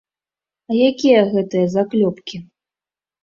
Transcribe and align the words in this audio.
А 0.69 0.77
якія 0.89 1.19
гэтыя 1.33 1.65
заклёпкі? 1.75 2.37